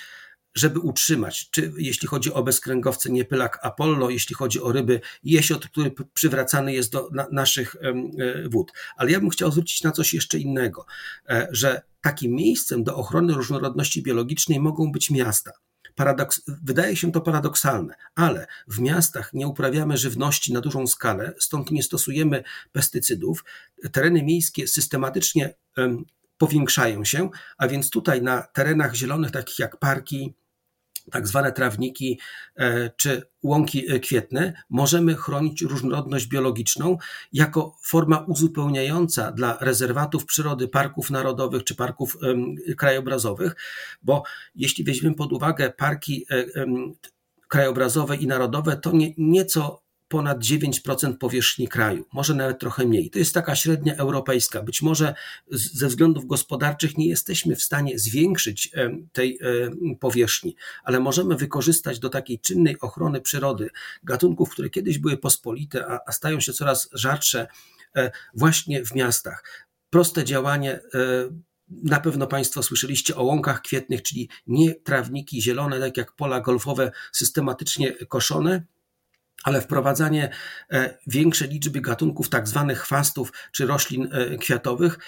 żeby 0.56 0.79
utrzymać, 0.79 1.50
czy 1.51 1.72
jeśli 1.77 2.08
chodzi 2.08 2.34
o 2.34 2.44
bezkręgowce 2.44 3.10
niepylak 3.10 3.60
Apollo, 3.62 4.10
jeśli 4.10 4.36
chodzi 4.36 4.62
o 4.62 4.72
ryby 4.72 5.01
jesiot, 5.24 5.68
który 5.68 5.91
przywracany 6.13 6.74
jest 6.74 6.91
do 6.91 7.10
na, 7.12 7.27
naszych 7.32 7.75
e, 7.75 8.50
wód. 8.50 8.72
Ale 8.98 9.12
ja 9.12 9.20
bym 9.20 9.29
chciał 9.29 9.51
zwrócić 9.51 9.84
na 9.84 9.91
coś 9.91 10.13
jeszcze 10.13 10.39
innego, 10.39 10.86
e, 11.29 11.48
że 11.51 11.82
takim 12.01 12.32
miejscem 12.32 12.84
do 12.84 12.96
ochrony 12.96 13.34
różnorodności 13.34 14.03
biologicznej 14.03 14.60
mogą 14.60 14.91
być 14.91 15.10
miasta. 15.10 15.51
Paradoks, 15.96 16.41
wydaje 16.63 16.96
się 16.96 17.12
to 17.12 17.22
paradoksalne, 17.22 17.96
ale 18.15 18.48
w 18.68 18.79
miastach 18.79 19.34
nie 19.34 19.48
uprawiamy 19.48 19.98
żywności 19.98 20.53
na 20.53 20.62
dużą 20.62 20.88
skalę, 20.88 21.34
stąd 21.39 21.72
nie 21.72 21.84
stosujemy 21.84 22.44
pestycydów. 22.72 23.44
Tereny 23.91 24.24
miejskie 24.24 24.68
systematycznie 24.68 25.53
powiększają 26.38 27.06
się, 27.06 27.29
a 27.58 27.68
więc 27.68 27.89
tutaj 27.89 28.22
na 28.22 28.41
terenach 28.41 28.96
zielonych, 28.96 29.32
takich 29.32 29.60
jak 29.60 29.77
parki, 29.77 30.36
tak 31.10 31.28
zwane 31.28 31.51
trawniki 31.51 32.20
e, 32.56 32.89
czy 32.89 33.22
łąki 33.44 33.92
e, 33.92 34.00
kwietne, 34.00 34.54
możemy 34.70 35.16
chronić 35.16 35.62
różnorodność 35.62 36.28
biologiczną 36.28 36.98
jako 37.34 37.78
forma 37.84 38.25
uzupełniająca 38.28 39.32
dla 39.32 39.58
rezerwatów 39.62 40.25
przyrody, 40.25 40.68
parków 40.68 41.12
narodowych 41.12 41.63
czy 41.63 41.75
parków 41.75 42.18
krajobrazowych, 42.78 43.56
bo 44.01 44.24
jeśli 44.56 44.84
weźmiemy 44.84 45.16
pod 45.16 45.34
uwagę 45.34 45.70
parki 45.70 46.25
e, 46.32 46.46
krajobrazowe 47.48 48.16
i 48.16 48.28
narodowe, 48.28 48.78
to 48.78 48.92
nie, 48.92 49.13
nieco 49.18 49.82
ponad 50.10 50.39
9% 50.39 51.18
powierzchni 51.18 51.68
kraju, 51.68 52.06
może 52.13 52.34
nawet 52.34 52.60
trochę 52.60 52.86
mniej. 52.86 53.10
To 53.10 53.20
jest 53.20 53.34
taka 53.34 53.56
średnia 53.56 53.96
europejska. 53.96 54.63
Być 54.63 54.82
może 54.82 55.13
ze 55.51 55.88
względów 55.88 56.25
gospodarczych 56.25 56.98
nie 56.98 57.08
jesteśmy 57.08 57.56
w 57.56 57.63
stanie 57.63 58.00
zwiększyć 58.00 58.72
tej 59.12 59.39
powierzchni, 60.00 60.56
ale 60.84 61.00
możemy 61.00 61.36
wykorzystać 61.36 62.00
do 62.00 62.10
takiej 62.10 62.39
czynnej 62.39 62.80
ochrony 62.80 63.22
przyrody 63.22 63.70
gatunków, 64.04 64.50
które 64.50 64.70
kiedyś 64.70 64.98
były 64.98 65.18
pospolite, 65.18 66.00
a, 66.08 66.12
stają 66.12 66.39
się 66.39 66.54
coraz 66.54 66.89
rzadsze 66.94 67.48
e, 67.96 68.12
właśnie 68.34 68.86
w 68.86 68.96
miastach. 68.96 69.44
Proste 69.89 70.24
działanie 70.24 70.74
e, 70.74 70.80
na 71.70 72.00
pewno 72.00 72.28
Państwo 72.28 72.63
słyszeliście 72.63 73.16
o 73.16 73.24
łąkach 73.24 73.62
kwietnych, 73.62 74.01
czyli 74.01 74.30
nie 74.48 74.75
trawniki 74.75 75.42
zielone, 75.42 75.80
tak 75.80 75.98
jak 75.98 76.16
pola 76.16 76.42
golfowe, 76.42 76.92
systematycznie 77.12 77.92
koszone, 77.92 78.63
ale 79.43 79.62
wprowadzanie 79.62 80.29
e, 80.72 80.98
większej 81.08 81.50
liczby 81.50 81.81
gatunków 81.81 82.29
tak 82.29 82.48
zwanych 82.48 82.79
chwastów 82.79 83.34
czy 83.51 83.65
roślin 83.65 84.10
e, 84.12 84.38
kwiatowych, 84.38 85.00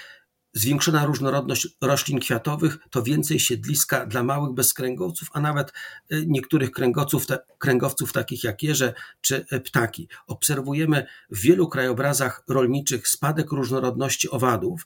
zwiększona 0.54 1.06
różnorodność 1.06 1.68
roślin 1.82 2.20
kwiatowych 2.20 2.78
to 2.90 3.04
więcej 3.04 3.40
siedliska 3.40 4.06
dla 4.06 4.24
małych 4.24 4.54
bezkręgowców, 4.54 5.30
a 5.34 5.40
nawet 5.40 5.70
e, 5.70 6.26
niektórych 6.26 6.72
kręgowców, 6.72 7.26
kręgowców 7.58 8.14
takich 8.14 8.44
jak 8.44 8.64
jeże 8.64 8.94
czy 9.22 9.46
ptaki. 9.66 10.08
Obserwujemy 10.28 11.06
w 11.30 11.42
wielu 11.42 11.68
krajobrazach 11.68 12.44
rolniczych 12.50 13.08
spadek 13.08 13.52
różnorodności 13.52 14.30
owadów. 14.30 14.86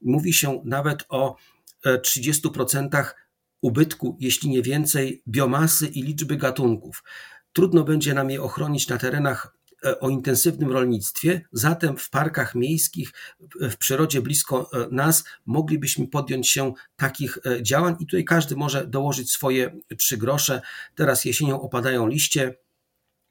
Mówi 0.00 0.32
się 0.32 0.62
nawet 0.64 1.04
o 1.08 1.36
30% 1.86 3.04
ubytku, 3.60 4.16
jeśli 4.20 4.50
nie 4.50 4.62
więcej, 4.62 5.22
biomasy 5.28 5.86
i 5.86 6.02
liczby 6.02 6.36
gatunków. 6.36 7.02
Trudno 7.52 7.84
będzie 7.84 8.14
nam 8.14 8.30
je 8.30 8.42
ochronić 8.42 8.88
na 8.88 8.98
terenach 8.98 9.56
e, 9.84 10.00
o 10.00 10.08
intensywnym 10.08 10.72
rolnictwie, 10.72 11.40
zatem 11.52 11.96
w 11.96 12.10
parkach 12.10 12.54
miejskich, 12.54 13.12
w 13.60 13.76
przyrodzie 13.76 14.22
blisko 14.22 14.70
e, 14.72 14.88
nas, 14.90 15.24
moglibyśmy 15.46 16.06
podjąć 16.06 16.48
się 16.48 16.72
takich 16.96 17.38
e, 17.46 17.62
działań. 17.62 17.96
I 18.00 18.06
tutaj 18.06 18.24
każdy 18.24 18.56
może 18.56 18.86
dołożyć 18.86 19.32
swoje 19.32 19.80
trzy 19.98 20.16
grosze. 20.16 20.62
Teraz 20.94 21.24
jesienią 21.24 21.60
opadają 21.60 22.06
liście, 22.06 22.54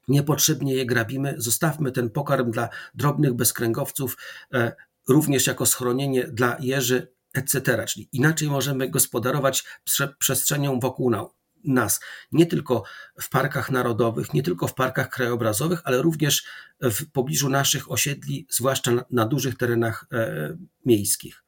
niepotrzebnie 0.08 0.74
je 0.74 0.86
grabimy, 0.86 1.34
zostawmy 1.38 1.92
ten 1.92 2.10
pokarm 2.10 2.50
dla 2.50 2.68
drobnych 2.94 3.34
bezkręgowców, 3.34 4.16
również 5.08 5.46
jako 5.46 5.66
schronienie 5.66 6.24
dla 6.24 6.56
jeży, 6.60 7.12
etc. 7.34 7.84
Czyli 7.88 8.08
inaczej 8.12 8.48
możemy 8.48 8.88
gospodarować 8.88 9.64
przestrzenią 10.18 10.80
wokół 10.80 11.10
nas 11.64 12.00
nie 12.32 12.46
tylko 12.46 12.82
w 13.20 13.28
parkach 13.28 13.70
narodowych, 13.70 14.34
nie 14.34 14.42
tylko 14.42 14.66
w 14.66 14.74
parkach 14.74 15.10
krajobrazowych, 15.10 15.80
ale 15.84 16.02
również 16.02 16.44
w 16.80 17.10
pobliżu 17.12 17.48
naszych 17.48 17.90
osiedli, 17.90 18.46
zwłaszcza 18.50 18.90
na, 18.90 19.04
na 19.10 19.26
dużych 19.26 19.56
terenach 19.56 20.06
e, 20.12 20.56
miejskich. 20.86 21.42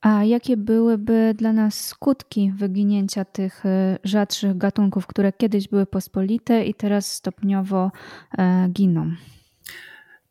A 0.00 0.24
jakie 0.24 0.56
byłyby 0.56 1.34
dla 1.38 1.52
nas 1.52 1.86
skutki 1.86 2.52
wyginięcia 2.56 3.24
tych 3.24 3.66
e, 3.66 3.98
rzadszych 4.04 4.58
gatunków, 4.58 5.06
które 5.06 5.32
kiedyś 5.32 5.68
były 5.68 5.86
pospolite 5.86 6.64
i 6.64 6.74
teraz 6.74 7.12
stopniowo 7.12 7.90
e, 8.38 8.68
giną? 8.72 9.14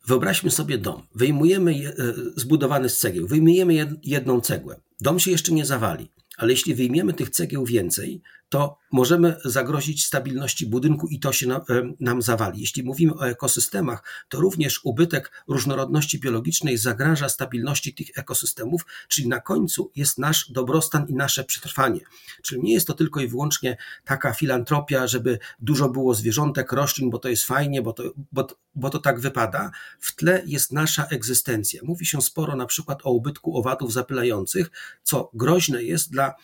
Wyobraźmy 0.06 0.50
sobie 0.50 0.78
dom. 0.78 1.02
Wyjmujemy 1.14 1.74
je, 1.74 1.88
e, 1.88 1.94
zbudowany 2.36 2.88
z 2.88 2.98
cegieł, 2.98 3.26
wyjmujemy 3.26 3.98
jedną 4.02 4.40
cegłę. 4.40 4.80
Dom 5.00 5.18
się 5.18 5.30
jeszcze 5.30 5.52
nie 5.52 5.66
zawali, 5.66 6.10
ale 6.36 6.50
jeśli 6.50 6.74
wyjmiemy 6.74 7.12
tych 7.12 7.30
cegieł 7.30 7.64
więcej, 7.64 8.22
to 8.48 8.78
możemy 8.92 9.36
zagrozić 9.44 10.04
stabilności 10.04 10.66
budynku 10.66 11.06
i 11.08 11.20
to 11.20 11.32
się 11.32 11.60
nam 12.00 12.22
zawali. 12.22 12.60
Jeśli 12.60 12.82
mówimy 12.82 13.14
o 13.14 13.28
ekosystemach, 13.28 14.02
to 14.28 14.40
również 14.40 14.80
ubytek 14.84 15.44
różnorodności 15.48 16.18
biologicznej 16.18 16.78
zagraża 16.78 17.28
stabilności 17.28 17.94
tych 17.94 18.18
ekosystemów, 18.18 18.86
czyli 19.08 19.28
na 19.28 19.40
końcu 19.40 19.90
jest 19.96 20.18
nasz 20.18 20.50
dobrostan 20.50 21.06
i 21.08 21.14
nasze 21.14 21.44
przetrwanie. 21.44 22.00
Czyli 22.42 22.62
nie 22.62 22.72
jest 22.72 22.86
to 22.86 22.94
tylko 22.94 23.20
i 23.20 23.28
wyłącznie 23.28 23.76
taka 24.04 24.32
filantropia, 24.32 25.06
żeby 25.06 25.38
dużo 25.60 25.88
było 25.88 26.14
zwierzątek, 26.14 26.72
roślin, 26.72 27.10
bo 27.10 27.18
to 27.18 27.28
jest 27.28 27.44
fajnie, 27.44 27.82
bo 27.82 27.92
to, 27.92 28.02
bo, 28.32 28.46
bo 28.74 28.90
to 28.90 28.98
tak 28.98 29.20
wypada. 29.20 29.70
W 30.00 30.14
tle 30.14 30.42
jest 30.46 30.72
nasza 30.72 31.06
egzystencja. 31.06 31.80
Mówi 31.84 32.06
się 32.06 32.22
sporo 32.22 32.56
na 32.56 32.66
przykład 32.66 33.00
o 33.04 33.10
ubytku 33.10 33.58
owadów 33.58 33.92
zapylających, 33.92 34.70
co 35.02 35.30
groźne 35.34 35.82
jest 35.82 36.10
dla 36.10 36.34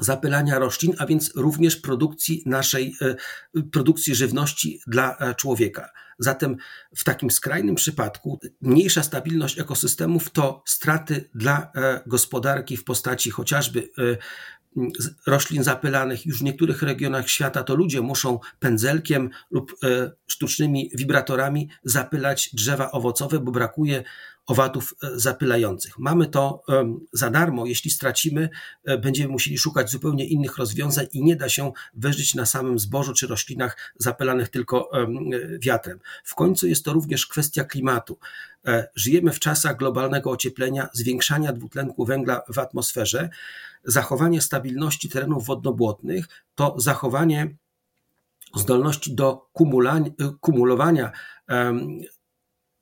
zapylania 0.00 0.58
roślin, 0.58 0.94
a 0.98 1.06
więc 1.06 1.32
również 1.36 1.76
produkcji 1.76 2.42
naszej 2.46 2.94
e, 3.02 3.62
produkcji 3.62 4.14
żywności 4.14 4.80
dla 4.86 5.16
e, 5.16 5.34
człowieka. 5.34 5.88
Zatem 6.18 6.56
w 6.96 7.04
takim 7.04 7.30
skrajnym 7.30 7.74
przypadku 7.74 8.40
mniejsza 8.60 9.02
stabilność 9.02 9.58
ekosystemów 9.58 10.30
to 10.30 10.62
straty 10.66 11.30
dla 11.34 11.72
e, 11.74 12.00
gospodarki 12.06 12.76
w 12.76 12.84
postaci 12.84 13.30
chociażby 13.30 13.88
roślin 15.26 15.64
zapylanych. 15.64 16.26
Już 16.26 16.38
w 16.38 16.42
niektórych 16.42 16.82
regionach 16.82 17.28
świata 17.28 17.62
to 17.62 17.74
ludzie 17.74 18.00
muszą 18.00 18.38
pędzelkiem 18.58 19.30
lub 19.50 19.76
sztucznymi 20.26 20.90
wibratorami 20.94 21.68
zapylać 21.84 22.50
drzewa 22.52 22.90
owocowe, 22.90 23.38
bo 23.38 23.52
brakuje 23.52 24.04
owadów 24.50 24.94
e, 25.02 25.18
zapylających. 25.20 25.98
Mamy 25.98 26.26
to 26.26 26.62
za 27.12 27.30
darmo. 27.30 27.66
Jeśli 27.66 27.90
stracimy, 27.90 28.48
e, 28.84 28.98
będziemy 28.98 29.32
musieli 29.32 29.58
szukać 29.58 29.90
zupełnie 29.90 30.24
innych 30.24 30.58
rozwiązań 30.58 31.06
i 31.12 31.24
nie 31.24 31.36
da 31.36 31.48
się 31.48 31.72
wyżyć 31.94 32.34
na 32.34 32.46
samym 32.46 32.78
zbożu 32.78 33.14
czy 33.14 33.26
roślinach 33.26 33.94
zapylanych 33.96 34.48
tylko 34.48 34.90
wiatrem. 35.58 36.00
W 36.24 36.34
końcu 36.34 36.66
jest 36.66 36.84
to 36.84 36.92
również 36.92 37.26
kwestia 37.26 37.64
klimatu. 37.64 38.18
E, 38.66 38.88
żyjemy 38.94 39.32
w 39.32 39.38
czasach 39.40 39.76
globalnego 39.76 40.30
ocieplenia, 40.30 40.88
zwiększania 40.92 41.52
dwutlenku 41.52 42.04
węgla 42.04 42.42
w 42.48 42.58
atmosferze. 42.58 43.28
Zachowanie 43.84 44.40
stabilności 44.40 45.08
terenów 45.08 45.46
wodnobłotnych 45.46 46.28
to 46.54 46.74
zachowanie 46.78 47.54
zdolności 48.54 49.14
do 49.14 49.46
kumulowania 50.40 51.12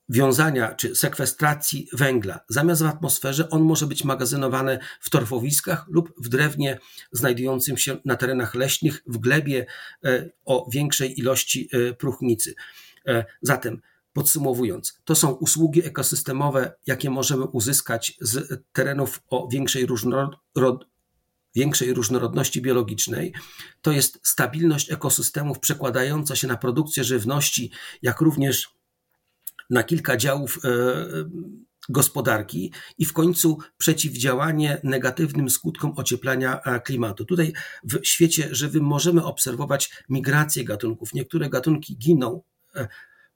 wiązania 0.08 0.74
czy 0.74 0.96
sekwestracji 0.96 1.88
węgla. 1.92 2.40
Zamiast 2.48 2.82
w 2.82 2.86
atmosferze 2.86 3.50
on 3.50 3.62
może 3.62 3.86
być 3.86 4.04
magazynowany 4.04 4.78
w 5.00 5.10
torfowiskach 5.10 5.86
lub 5.88 6.12
w 6.24 6.28
drewnie 6.28 6.78
znajdującym 7.12 7.76
się 7.76 7.96
na 8.04 8.16
terenach 8.16 8.54
leśnych, 8.54 9.02
w 9.06 9.18
glebie 9.18 9.66
e, 10.04 10.30
o 10.44 10.68
większej 10.72 11.20
ilości 11.20 11.68
e, 11.72 11.92
próchnicy. 11.92 12.54
E, 13.06 13.24
zatem 13.42 13.80
Podsumowując, 14.12 15.00
to 15.04 15.14
są 15.14 15.30
usługi 15.30 15.86
ekosystemowe, 15.86 16.72
jakie 16.86 17.10
możemy 17.10 17.44
uzyskać 17.44 18.16
z 18.20 18.64
terenów 18.72 19.22
o 19.30 19.48
większej, 19.48 19.86
większej 21.56 21.94
różnorodności 21.94 22.62
biologicznej. 22.62 23.34
To 23.82 23.92
jest 23.92 24.20
stabilność 24.22 24.92
ekosystemów 24.92 25.58
przekładająca 25.58 26.36
się 26.36 26.48
na 26.48 26.56
produkcję 26.56 27.04
żywności, 27.04 27.70
jak 28.02 28.20
również 28.20 28.77
na 29.70 29.82
kilka 29.82 30.16
działów 30.16 30.58
e, 30.64 30.68
gospodarki 31.88 32.72
i 32.98 33.04
w 33.04 33.12
końcu 33.12 33.58
przeciwdziałanie 33.78 34.80
negatywnym 34.84 35.50
skutkom 35.50 35.92
ocieplenia 35.96 36.60
klimatu. 36.84 37.25
Tutaj 37.25 37.52
w 37.84 38.06
świecie 38.06 38.48
żywym 38.50 38.84
możemy 38.84 39.25
obserwować 39.25 39.90
migrację 40.08 40.64
gatunków. 40.64 41.14
Niektóre 41.14 41.48
gatunki 41.48 41.96
giną 41.96 42.42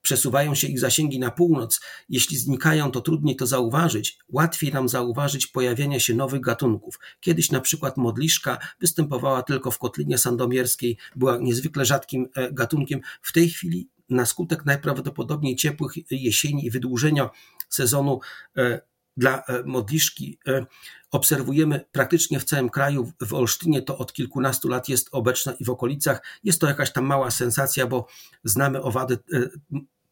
przesuwają 0.02 0.54
się 0.54 0.66
ich 0.66 0.80
zasięgi 0.80 1.18
na 1.18 1.30
północ, 1.30 1.80
jeśli 2.08 2.36
znikają, 2.36 2.90
to 2.90 3.00
trudniej 3.00 3.36
to 3.36 3.46
zauważyć. 3.46 4.18
Łatwiej 4.28 4.72
nam 4.72 4.88
zauważyć 4.88 5.46
pojawienie 5.46 6.00
się 6.00 6.14
nowych 6.14 6.40
gatunków. 6.40 6.98
Kiedyś 7.20 7.50
na 7.50 7.60
przykład 7.60 7.96
modliszka 7.96 8.58
występowała 8.80 9.42
tylko 9.42 9.70
w 9.70 9.78
Kotlinie 9.78 10.18
Sandomierskiej, 10.18 10.98
była 11.16 11.38
niezwykle 11.38 11.84
rzadkim 11.84 12.28
e, 12.34 12.52
gatunkiem. 12.52 13.00
W 13.22 13.32
tej 13.32 13.48
chwili 13.48 13.88
na 14.12 14.26
skutek 14.26 14.64
najprawdopodobniej 14.64 15.56
ciepłych 15.56 15.92
jesieni 16.10 16.66
i 16.66 16.70
wydłużenia 16.70 17.30
sezonu 17.68 18.20
e, 18.56 18.80
dla 19.16 19.42
e, 19.42 19.62
modliszki 19.64 20.38
obserwujemy 21.10 21.84
praktycznie 21.92 22.40
w 22.40 22.44
całym 22.44 22.70
kraju. 22.70 23.12
W 23.20 23.34
Olsztynie 23.34 23.82
to 23.82 23.98
od 23.98 24.12
kilkunastu 24.12 24.68
lat 24.68 24.88
jest 24.88 25.08
obecna 25.12 25.52
i 25.52 25.64
w 25.64 25.70
okolicach. 25.70 26.22
Jest 26.44 26.60
to 26.60 26.66
jakaś 26.66 26.92
tam 26.92 27.04
mała 27.04 27.30
sensacja, 27.30 27.86
bo 27.86 28.06
znamy 28.44 28.82
owady 28.82 29.18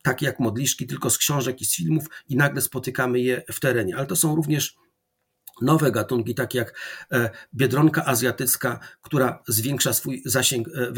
takie 0.02 0.26
jak 0.26 0.40
modliszki, 0.40 0.86
tylko 0.86 1.10
z 1.10 1.18
książek 1.18 1.60
i 1.60 1.64
z 1.64 1.76
filmów 1.76 2.04
i 2.28 2.36
nagle 2.36 2.60
spotykamy 2.60 3.20
je 3.20 3.42
w 3.52 3.60
terenie. 3.60 3.96
Ale 3.96 4.06
to 4.06 4.16
są 4.16 4.36
również 4.36 4.76
nowe 5.62 5.90
gatunki, 5.90 6.34
takie 6.34 6.58
jak 6.58 6.80
e, 7.12 7.30
biedronka 7.54 8.04
azjatycka, 8.04 8.80
która 9.02 9.42
zwiększa 9.48 9.92
swój 9.92 10.22
zasięg 10.26 10.68
e, 10.68 10.92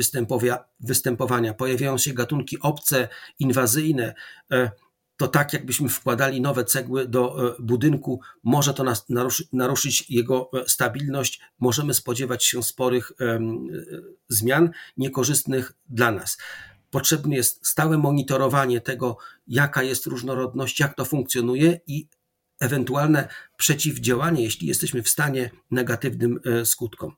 występowania. 0.81 1.54
Pojawiają 1.54 1.99
się 1.99 2.12
gatunki 2.12 2.61
obce, 2.61 3.09
inwazyjne. 3.38 4.14
E, 4.52 4.71
to 5.16 5.28
tak, 5.28 5.52
jakbyśmy 5.52 5.88
wkładali 5.88 6.40
nowe 6.40 6.64
cegły 6.64 7.09
do 7.09 7.54
budynku, 7.59 8.21
może 8.42 8.75
to 8.75 8.85
naruszyć 9.52 10.11
jego 10.11 10.50
stabilność. 10.66 11.40
Możemy 11.59 11.95
spodziewać 11.95 12.45
się 12.45 12.62
sporych 12.62 13.12
zmian 14.28 14.71
niekorzystnych 14.97 15.73
dla 15.88 16.11
nas 16.11 16.38
potrzebne 16.92 17.37
jest 17.37 17.66
stałe 17.66 17.99
monitorowanie 17.99 18.81
tego, 18.81 19.16
jaka 19.47 19.83
jest 19.83 20.07
różnorodność, 20.07 20.81
jak 20.81 20.95
to 20.95 21.04
funkcjonuje 21.04 21.81
i 21.87 22.09
ewentualne 22.62 23.28
przeciwdziałanie, 23.57 24.42
jeśli 24.42 24.66
jesteśmy 24.69 25.02
w 25.02 25.09
stanie 25.09 25.50
negatywnym 25.71 26.40
e, 26.45 26.64
skutkom. 26.66 27.12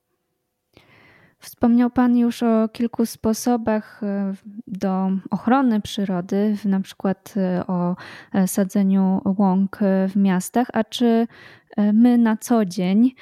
Wspomniał 1.38 1.90
Pan 1.90 2.16
już 2.16 2.42
o 2.42 2.68
kilku 2.68 3.06
sposobach 3.06 4.02
e, 4.02 4.34
do 4.66 5.10
ochrony 5.30 5.80
przyrody, 5.80 6.56
na 6.64 6.80
przykład 6.80 7.34
e, 7.36 7.66
o 7.66 7.96
sadzeniu 8.46 9.20
łąk 9.38 9.78
w 10.08 10.16
miastach. 10.16 10.66
A 10.72 10.84
czy 10.84 11.26
my 11.92 12.18
na 12.18 12.36
co 12.36 12.64
dzień 12.64 13.14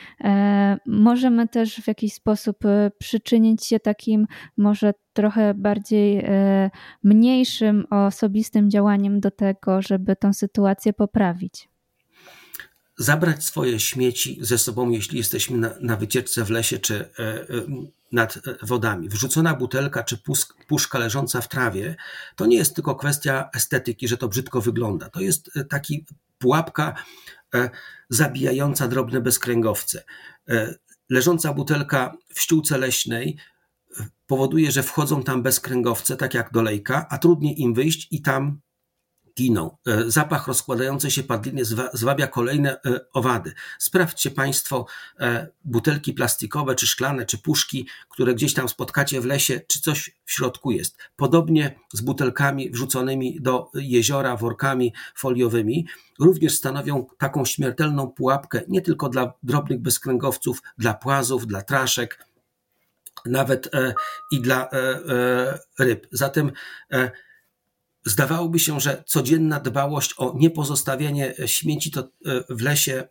możemy 0.86 1.48
też 1.48 1.80
w 1.80 1.88
jakiś 1.88 2.14
sposób 2.14 2.56
przyczynić 2.98 3.66
się 3.66 3.80
takim 3.80 4.26
może 4.56 4.94
trochę 5.12 5.54
bardziej 5.54 6.24
mniejszym, 7.02 7.86
osobistym 7.90 8.70
działaniem 8.70 9.20
do 9.20 9.30
tego, 9.30 9.82
żeby 9.82 10.16
tę 10.16 10.34
sytuację 10.34 10.92
poprawić? 10.92 11.71
Zabrać 12.99 13.44
swoje 13.44 13.80
śmieci 13.80 14.38
ze 14.40 14.58
sobą, 14.58 14.90
jeśli 14.90 15.18
jesteśmy 15.18 15.58
na, 15.58 15.70
na 15.80 15.96
wycieczce 15.96 16.44
w 16.44 16.50
lesie 16.50 16.78
czy 16.78 16.94
e, 16.94 17.22
e, 17.22 17.46
nad 18.12 18.38
wodami. 18.62 19.08
Wrzucona 19.08 19.54
butelka 19.54 20.02
czy 20.02 20.18
puszka 20.68 20.99
leżąca 20.99 21.40
w 21.40 21.49
trawie 21.49 21.96
to 22.37 22.46
nie 22.46 22.56
jest 22.56 22.75
tylko 22.75 22.94
kwestia 22.94 23.50
estetyki, 23.54 24.08
że 24.08 24.16
to 24.16 24.28
brzydko 24.28 24.61
wygląda. 24.61 25.08
To 25.08 25.20
jest 25.20 25.56
e, 25.56 25.64
taki 25.64 26.06
pułapka 26.38 26.94
zabijająca 28.08 28.88
drobne 28.88 29.20
bezkręgowce. 29.20 30.04
Leżąca 31.11 31.55
butelka 31.55 32.16
w 32.35 32.40
ściółce 32.40 32.78
leśnej 32.78 33.37
powoduje, 34.26 34.72
że 34.72 34.83
wchodzą 34.83 35.22
tam 35.22 35.42
bezkręgowce, 35.42 36.16
tak 36.16 36.35
jak 36.35 36.52
dolejka, 36.52 37.07
a 37.11 37.18
trudniej 37.18 37.61
im 37.61 37.74
wyjść 37.74 38.09
i 38.11 38.22
tam 38.22 38.61
giną. 39.37 39.77
E, 39.87 40.11
zapach 40.11 40.47
rozkładającej 40.47 41.11
się 41.11 41.23
padliny 41.23 41.62
zwabia 41.92 42.27
kolejne 42.27 42.83
e, 42.83 43.01
owady. 43.12 43.53
Sprawdźcie 43.79 44.31
Państwo 44.31 44.87
e, 45.21 45.49
butelki 45.64 46.12
plastikowe, 46.12 46.75
czy 46.75 46.87
szklane, 46.87 47.27
czy 47.27 47.38
puszki, 47.38 47.88
które 48.09 48.35
gdzieś 48.35 48.55
tam 48.55 48.68
spotkacie 48.68 49.21
w 49.21 49.25
lesie, 49.25 49.61
czy 49.66 49.81
coś 49.81 50.11
w 50.25 50.33
środku 50.33 50.71
jest. 50.71 50.99
Podobnie 51.16 51.79
z 51.92 52.01
butelkami 52.01 52.71
wrzuconymi 52.71 53.40
do 53.40 53.71
jeziora, 53.75 54.37
workami 54.37 54.92
foliowymi, 55.16 55.87
również 56.21 56.55
stanowią 56.55 57.07
taką 57.18 57.45
śmiertelną 57.45 58.09
pułapkę 58.09 58.62
nie 58.68 58.83
tylko 58.83 59.09
dla 59.09 59.33
drobnych 59.42 59.81
bezkręgowców, 59.81 60.62
dla 60.79 60.95
płazów, 60.95 61.47
dla 61.47 61.62
traszek, 61.62 62.27
nawet 63.27 63.71
i 64.31 64.40
dla 64.40 64.68
ryb. 65.79 66.07
Zatem 66.12 66.53
Zdawałoby 68.04 68.58
się, 68.58 68.80
że 68.80 69.04
codzienna 69.06 69.60
dbałość 69.60 70.14
o 70.16 70.34
niepozostawianie 70.38 71.34
śmieci 71.46 71.90
to 71.90 72.00
e, 72.00 72.06
w 72.50 72.62
lesie, 72.62 72.92
e, 72.92 73.08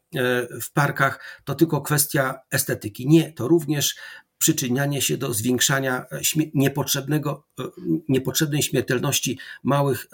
w 0.61 0.71
parkach 0.73 1.41
to 1.43 1.55
tylko 1.55 1.81
kwestia 1.81 2.39
estetyki. 2.51 3.07
Nie, 3.07 3.33
to 3.33 3.47
również 3.47 3.95
przyczynianie 4.37 5.01
się 5.01 5.17
do 5.17 5.33
zwiększania 5.33 6.05
niepotrzebnego, 6.53 7.45
e, 7.59 7.63
niepotrzebnej 8.09 8.63
śmiertelności 8.63 9.39
małych 9.63 10.07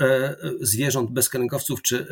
zwierząt 0.62 1.12
bezkręgowców 1.12 1.82
czy 1.82 2.08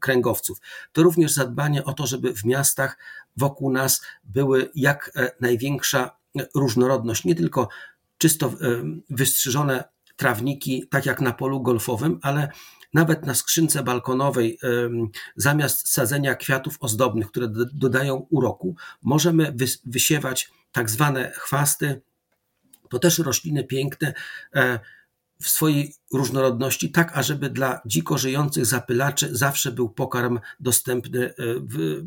kręgowców. 0.00 0.58
To 0.92 1.02
również 1.02 1.32
zadbanie 1.32 1.84
o 1.84 1.92
to, 1.92 2.06
żeby 2.06 2.34
w 2.34 2.44
miastach 2.44 2.98
wokół 3.36 3.72
nas 3.72 4.02
były 4.24 4.70
jak 4.74 5.12
największa 5.40 6.16
różnorodność, 6.54 7.24
nie 7.24 7.34
tylko 7.34 7.68
czysto 8.18 8.54
wystrzyżone 9.10 9.84
trawniki, 10.20 10.88
tak 10.90 11.06
jak 11.06 11.20
na 11.20 11.32
polu 11.32 11.62
golfowym, 11.62 12.18
ale 12.22 12.48
nawet 12.94 13.26
na 13.26 13.34
skrzynce 13.34 13.82
balkonowej, 13.82 14.58
zamiast 15.36 15.92
sadzenia 15.92 16.34
kwiatów 16.34 16.76
ozdobnych, 16.80 17.26
które 17.26 17.48
dodają 17.72 18.26
uroku, 18.30 18.76
możemy 19.02 19.54
wysiewać 19.84 20.50
tak 20.72 20.90
zwane 20.90 21.32
chwasty. 21.34 22.02
To 22.90 22.98
też 22.98 23.18
rośliny 23.18 23.64
piękne 23.64 24.14
e, 24.54 24.80
w 25.42 25.48
swojej 25.48 25.94
różnorodności, 26.12 26.90
tak 26.90 27.18
ażeby 27.18 27.50
dla 27.50 27.80
dziko 27.86 28.18
żyjących 28.18 28.66
zapylaczy 28.66 29.36
zawsze 29.36 29.72
był 29.72 29.88
pokarm 29.88 30.38
dostępny 30.60 31.26
e, 31.26 31.32
w, 31.60 32.02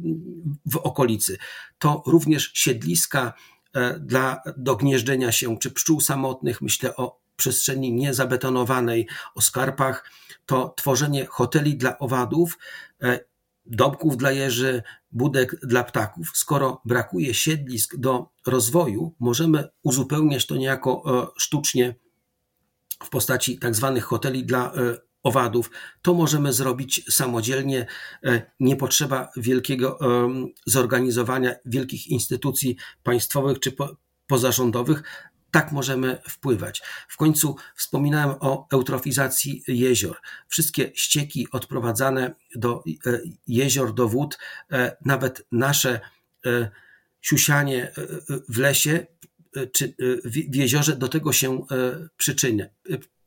w 0.66 0.78
okolicy. 0.78 1.38
To 1.78 2.04
również 2.08 2.52
siedliska 2.54 3.34
e, 3.74 4.00
dla 4.00 4.42
do 4.58 4.76
gnieżdżenia 4.76 5.32
się, 5.32 5.58
czy 5.58 5.72
pszczół 5.72 6.02
samotnych, 6.02 6.62
myślę 6.62 6.96
o 6.96 7.23
przestrzeni 7.36 7.94
niezabetonowanej, 7.94 9.08
o 9.36 9.42
skarpach, 9.42 10.12
to 10.46 10.74
tworzenie 10.78 11.26
hoteli 11.26 11.78
dla 11.78 11.98
owadów, 11.98 12.58
e, 13.04 13.20
domków 13.66 14.18
dla 14.18 14.32
jeży, 14.32 14.84
budek 15.12 15.56
dla 15.64 15.84
ptaków. 15.84 16.32
Skoro 16.34 16.82
brakuje 16.86 17.34
siedlisk 17.34 17.96
do 17.96 18.30
rozwoju, 18.48 19.16
możemy 19.20 19.70
uzupełniać 19.84 20.46
to 20.48 20.56
niejako 20.56 21.04
e, 21.24 21.28
sztucznie 21.38 21.96
w 23.04 23.10
postaci 23.10 23.60
tak 23.60 23.76
zwanych 23.76 24.04
hoteli 24.04 24.46
dla 24.46 24.74
e, 24.74 24.98
owadów. 25.24 25.72
To 26.02 26.14
możemy 26.14 26.54
zrobić 26.54 27.14
samodzielnie. 27.14 27.86
Nie 28.60 28.76
potrzeba 28.76 29.32
wielkiego 29.38 30.00
zorganizowania 30.66 31.56
wielkich 31.66 32.08
instytucji 32.08 32.78
państwowych 33.04 33.60
czy 33.60 33.76
pozarządowych 34.28 35.04
tak 35.54 35.72
możemy 35.72 36.22
wpływać. 36.30 36.82
W 37.08 37.18
końcu 37.18 37.56
wspominałem 37.76 38.36
o 38.40 38.68
eutrofizacji 38.72 39.64
jezior. 39.68 40.18
Wszystkie 40.48 40.92
ścieki 40.96 41.48
odprowadzane 41.52 42.36
do 42.56 42.84
e, 43.06 43.20
jezior, 43.48 43.94
do 43.94 44.08
wód, 44.08 44.38
e, 44.72 44.98
nawet 45.06 45.46
nasze 45.52 46.00
e, 46.46 46.70
siusianie 47.22 47.92
w 48.50 48.58
lesie 48.58 49.06
czy 49.72 49.96
w 50.26 50.56
jeziorze 50.56 50.96
do 50.96 51.08
tego 51.08 51.34
się 51.34 51.66
przyczynia. 52.18 52.66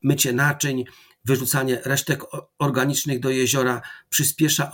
Mycie 0.03 0.33
naczyń, 0.33 0.85
wyrzucanie 1.25 1.81
resztek 1.85 2.23
organicznych 2.59 3.19
do 3.19 3.29
jeziora 3.29 3.81
przyspiesza 4.09 4.71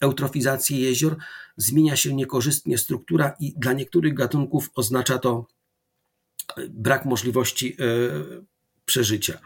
eutrofizację 0.00 0.80
jezior, 0.80 1.16
zmienia 1.56 1.96
się 1.96 2.14
niekorzystnie 2.14 2.78
struktura 2.78 3.36
i 3.40 3.54
dla 3.56 3.72
niektórych 3.72 4.14
gatunków 4.14 4.70
oznacza 4.74 5.18
to 5.18 5.46
brak 6.68 7.04
możliwości 7.04 7.76
e, 7.78 7.84
przeżycia. 8.84 9.38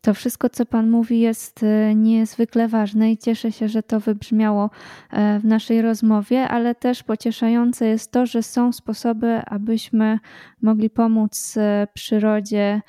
To 0.00 0.14
wszystko, 0.14 0.48
co 0.48 0.66
Pan 0.66 0.90
mówi, 0.90 1.20
jest 1.20 1.62
e, 1.62 1.94
niezwykle 1.94 2.68
ważne 2.68 3.12
i 3.12 3.18
cieszę 3.18 3.52
się, 3.52 3.68
że 3.68 3.82
to 3.82 4.00
wybrzmiało 4.00 4.70
e, 5.10 5.40
w 5.40 5.44
naszej 5.44 5.82
rozmowie, 5.82 6.48
ale 6.48 6.74
też 6.74 7.02
pocieszające 7.02 7.86
jest 7.86 8.12
to, 8.12 8.26
że 8.26 8.42
są 8.42 8.72
sposoby, 8.72 9.40
abyśmy 9.46 10.18
mogli 10.62 10.90
pomóc 10.90 11.54
przyrodzie 11.94 12.80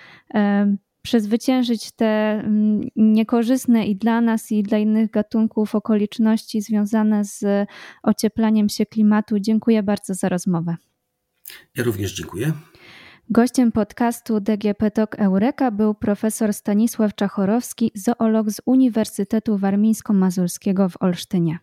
przezwyciężyć 1.01 1.91
te 1.91 2.43
niekorzystne 2.95 3.87
i 3.87 3.95
dla 3.95 4.21
nas, 4.21 4.51
i 4.51 4.63
dla 4.63 4.77
innych 4.77 5.11
gatunków 5.11 5.75
okoliczności 5.75 6.61
związane 6.61 7.23
z 7.23 7.67
ocieplaniem 8.03 8.69
się 8.69 8.85
klimatu. 8.85 9.39
Dziękuję 9.39 9.83
bardzo 9.83 10.13
za 10.13 10.29
rozmowę. 10.29 10.75
Ja 11.75 11.83
również 11.83 12.13
dziękuję. 12.13 12.53
Gościem 13.29 13.71
podcastu 13.71 14.39
DGP 14.39 14.91
Talk 14.91 15.15
Eureka 15.15 15.71
był 15.71 15.95
profesor 15.95 16.53
Stanisław 16.53 17.15
Czachorowski, 17.15 17.91
zoolog 17.95 18.49
z 18.51 18.61
Uniwersytetu 18.65 19.57
Warmińsko-Mazurskiego 19.57 20.89
w 20.89 20.97
Olsztynie. 20.99 21.59